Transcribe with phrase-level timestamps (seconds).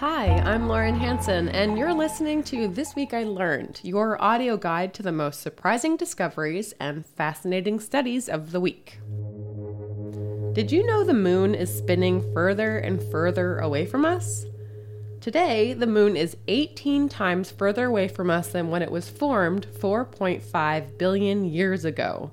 [0.00, 4.94] Hi, I'm Lauren Hanson, and you're listening to This Week I Learned, your audio guide
[4.94, 9.00] to the most surprising discoveries and fascinating studies of the week.
[10.52, 14.46] Did you know the moon is spinning further and further away from us?
[15.20, 19.66] Today, the moon is 18 times further away from us than when it was formed
[19.80, 22.30] 4.5 billion years ago.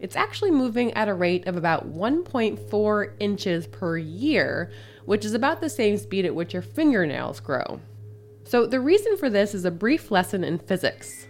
[0.00, 4.72] It's actually moving at a rate of about 1.4 inches per year,
[5.04, 7.80] which is about the same speed at which your fingernails grow.
[8.44, 11.26] So, the reason for this is a brief lesson in physics.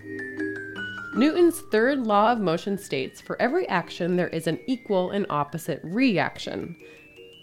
[1.15, 5.81] Newton's third law of motion states for every action there is an equal and opposite
[5.85, 6.75] reaction.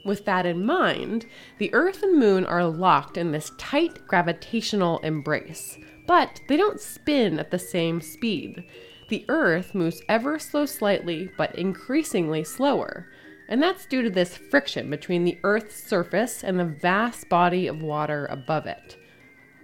[0.06, 1.28] With that in mind,
[1.60, 5.78] the Earth and Moon are locked in this tight gravitational embrace,
[6.08, 8.64] but they don't spin at the same speed.
[9.10, 13.08] The Earth moves ever so slightly, but increasingly slower.
[13.50, 17.82] And that's due to this friction between the Earth's surface and the vast body of
[17.82, 18.96] water above it.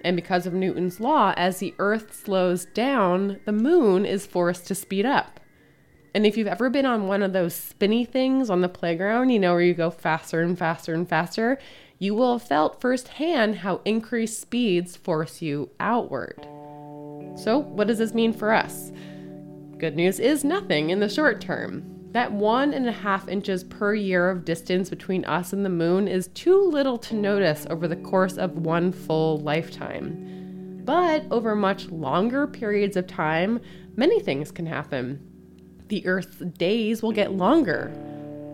[0.04, 4.76] And because of Newton's law, as the Earth slows down, the moon is forced to
[4.76, 5.40] speed up.
[6.16, 9.40] And if you've ever been on one of those spinny things on the playground, you
[9.40, 11.60] know, where you go faster and faster and faster,
[12.00, 16.40] you will have felt firsthand how increased speeds force you outward.
[17.36, 18.92] So, what does this mean for us?
[19.78, 21.95] Good news is nothing in the short term.
[22.16, 26.08] That one and a half inches per year of distance between us and the moon
[26.08, 30.80] is too little to notice over the course of one full lifetime.
[30.86, 33.60] But over much longer periods of time,
[33.98, 35.20] many things can happen
[35.90, 37.90] the Earth's days will get longer.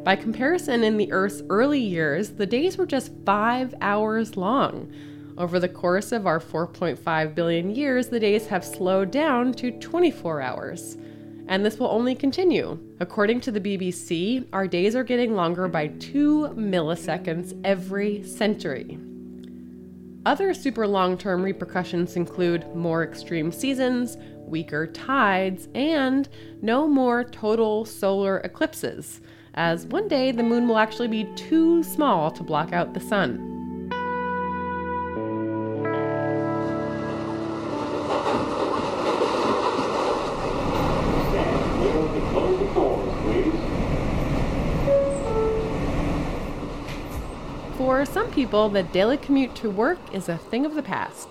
[0.03, 4.91] By comparison, in the Earth's early years, the days were just five hours long.
[5.37, 10.41] Over the course of our 4.5 billion years, the days have slowed down to 24
[10.41, 10.97] hours.
[11.51, 12.79] And this will only continue.
[13.01, 18.97] According to the BBC, our days are getting longer by two milliseconds every century.
[20.25, 26.29] Other super long term repercussions include more extreme seasons, weaker tides, and
[26.61, 29.19] no more total solar eclipses,
[29.53, 33.50] as one day the moon will actually be too small to block out the sun.
[48.01, 51.29] For some people, the daily commute to work is a thing of the past.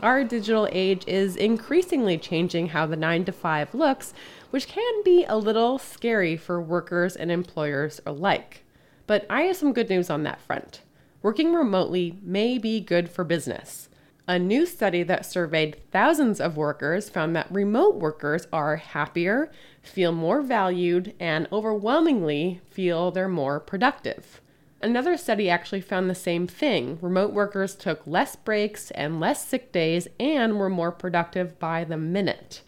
[0.00, 4.14] Our digital age is increasingly changing how the 9 to 5 looks,
[4.50, 8.62] which can be a little scary for workers and employers alike.
[9.08, 10.82] But I have some good news on that front.
[11.20, 13.88] Working remotely may be good for business.
[14.28, 19.50] A new study that surveyed thousands of workers found that remote workers are happier,
[19.82, 24.40] feel more valued, and overwhelmingly feel they're more productive.
[24.84, 26.98] Another study actually found the same thing.
[27.00, 31.96] Remote workers took less breaks and less sick days and were more productive by the
[31.96, 32.60] minute.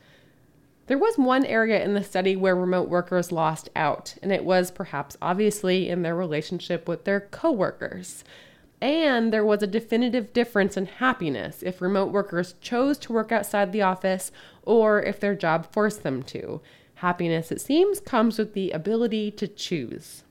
[0.87, 4.71] There was one area in the study where remote workers lost out, and it was
[4.71, 8.25] perhaps obviously in their relationship with their coworkers.
[8.81, 13.72] And there was a definitive difference in happiness if remote workers chose to work outside
[13.72, 14.32] the office
[14.62, 16.62] or if their job forced them to.
[16.94, 20.22] Happiness, it seems, comes with the ability to choose.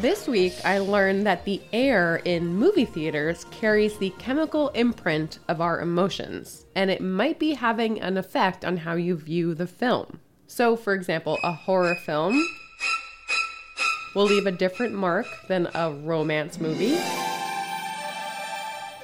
[0.00, 5.60] This week, I learned that the air in movie theaters carries the chemical imprint of
[5.60, 10.20] our emotions, and it might be having an effect on how you view the film.
[10.46, 12.40] So, for example, a horror film
[14.14, 16.96] will leave a different mark than a romance movie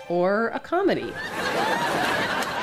[0.09, 1.12] or a comedy.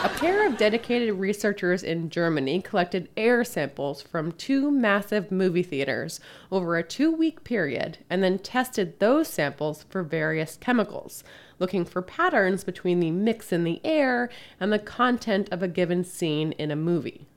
[0.03, 6.19] A pair of dedicated researchers in Germany collected air samples from two massive movie theaters
[6.51, 11.23] over a two week period and then tested those samples for various chemicals,
[11.59, 16.03] looking for patterns between the mix in the air and the content of a given
[16.03, 17.28] scene in a movie.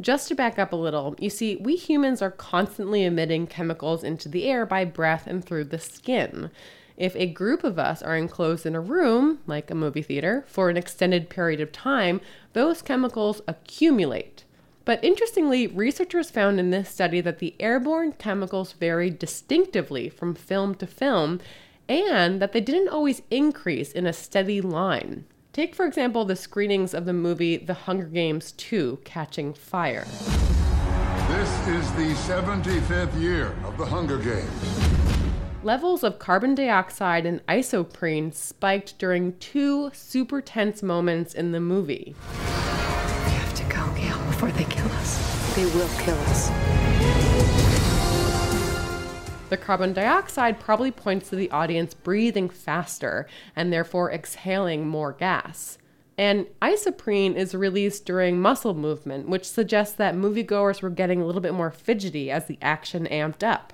[0.00, 4.30] Just to back up a little, you see, we humans are constantly emitting chemicals into
[4.30, 6.50] the air by breath and through the skin.
[6.96, 10.70] If a group of us are enclosed in a room, like a movie theater, for
[10.70, 12.20] an extended period of time,
[12.52, 14.44] those chemicals accumulate.
[14.84, 20.74] But interestingly, researchers found in this study that the airborne chemicals vary distinctively from film
[20.76, 21.40] to film
[21.88, 25.24] and that they didn't always increase in a steady line.
[25.52, 30.04] Take, for example, the screenings of the movie The Hunger Games 2 Catching Fire.
[31.28, 34.83] This is the 75th year of The Hunger Games.
[35.64, 42.14] Levels of carbon dioxide and isoprene spiked during two super tense moments in the movie.
[42.34, 45.56] We have to go, Gale, before they kill us.
[45.56, 46.48] They will kill us.
[49.48, 53.26] The carbon dioxide probably points to the audience breathing faster
[53.56, 55.78] and therefore exhaling more gas.
[56.18, 61.40] And isoprene is released during muscle movement, which suggests that moviegoers were getting a little
[61.40, 63.72] bit more fidgety as the action amped up.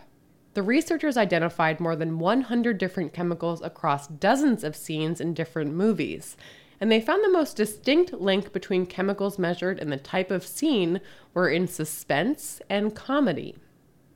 [0.55, 6.37] The researchers identified more than 100 different chemicals across dozens of scenes in different movies,
[6.81, 11.00] and they found the most distinct link between chemicals measured and the type of scene
[11.35, 13.56] were in suspense and comedy.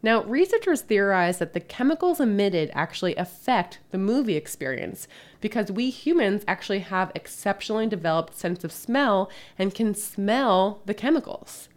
[0.03, 5.07] Now, researchers theorize that the chemicals emitted actually affect the movie experience
[5.41, 11.69] because we humans actually have exceptionally developed sense of smell and can smell the chemicals.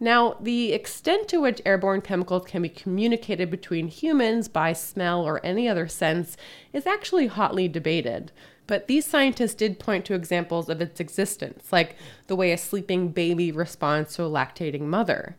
[0.00, 5.44] Now, the extent to which airborne chemicals can be communicated between humans by smell or
[5.44, 6.36] any other sense
[6.72, 8.32] is actually hotly debated.
[8.66, 11.96] But these scientists did point to examples of its existence, like
[12.26, 15.36] the way a sleeping baby responds to a lactating mother.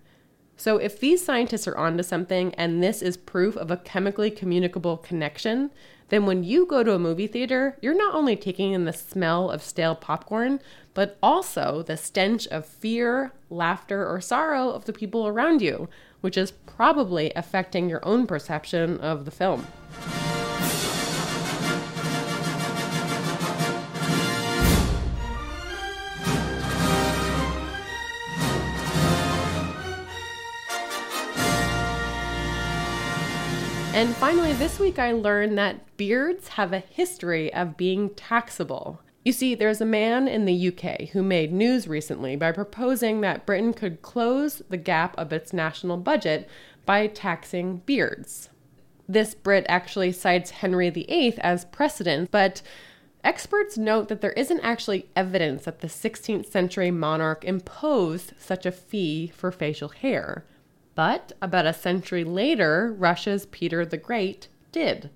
[0.58, 4.96] So, if these scientists are onto something and this is proof of a chemically communicable
[4.96, 5.69] connection,
[6.10, 9.50] then when you go to a movie theater, you're not only taking in the smell
[9.50, 10.62] of stale popcorn,
[10.96, 15.88] but also the stench of fear, laughter, or sorrow of the people around you,
[16.22, 19.68] which is probably affecting your own perception of the film.
[33.94, 39.02] And finally, this week I learned that beards have a history of being taxable.
[39.25, 43.48] You see, there's a man in the UK who made news recently by proposing that
[43.48, 46.48] Britain could close the gap of its national budget
[46.86, 48.50] by taxing beards.
[49.10, 52.62] This Brit actually cites Henry VIII as precedent, but
[53.24, 58.72] experts note that there isn't actually evidence that the 16th century monarch imposed such a
[58.72, 60.45] fee for facial hair.
[60.94, 65.10] But about a century later, Russia's Peter the Great did.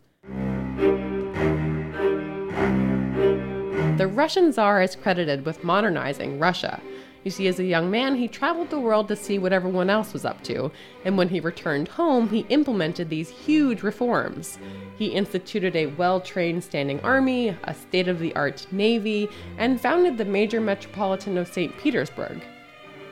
[3.99, 6.79] The Russian Tsar is credited with modernizing Russia.
[7.25, 10.13] You see, as a young man, he traveled the world to see what everyone else
[10.13, 10.71] was up to,
[11.03, 14.57] and when he returned home, he implemented these huge reforms.
[14.95, 20.17] He instituted a well trained standing army, a state of the art navy, and founded
[20.17, 21.77] the major metropolitan of St.
[21.77, 22.41] Petersburg.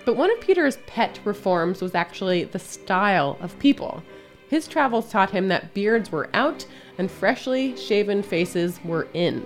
[0.05, 4.01] But one of Peter's pet reforms was actually the style of people.
[4.49, 6.65] His travels taught him that beards were out
[6.97, 9.45] and freshly shaven faces were in.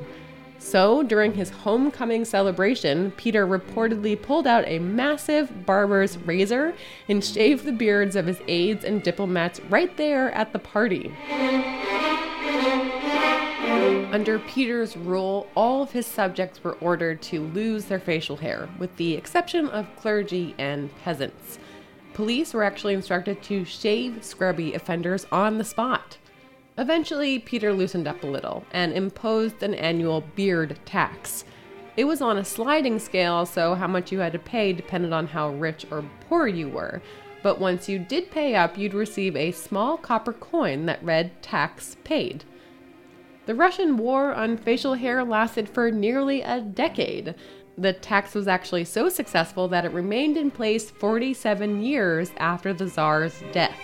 [0.64, 6.76] So, during his homecoming celebration, Peter reportedly pulled out a massive barber's razor
[7.10, 11.12] and shaved the beards of his aides and diplomats right there at the party.
[14.14, 18.96] Under Peter's rule, all of his subjects were ordered to lose their facial hair, with
[18.98, 21.58] the exception of clergy and peasants.
[22.14, 26.18] Police were actually instructed to shave scrubby offenders on the spot.
[26.78, 31.44] Eventually, Peter loosened up a little and imposed an annual beard tax.
[31.98, 35.28] It was on a sliding scale, so how much you had to pay depended on
[35.28, 37.02] how rich or poor you were.
[37.44, 41.98] But once you did pay up, you'd receive a small copper coin that read tax
[42.04, 42.46] paid.
[43.46, 47.36] The Russian war on facial hair lasted for nearly a decade.
[47.78, 52.88] The tax was actually so successful that it remained in place 47 years after the
[52.88, 53.78] Tsar's death.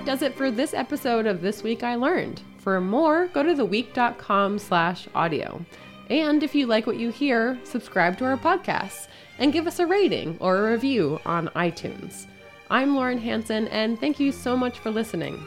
[0.00, 2.40] That does it for this episode of This Week I Learned.
[2.56, 5.62] For more, go to theweek.com slash audio.
[6.08, 9.86] And if you like what you hear, subscribe to our podcasts and give us a
[9.86, 12.24] rating or a review on iTunes.
[12.70, 15.46] I'm Lauren Hanson, and thank you so much for listening.